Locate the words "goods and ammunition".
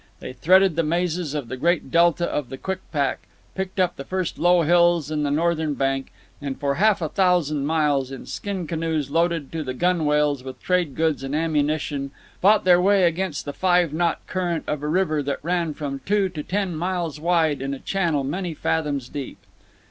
10.95-12.09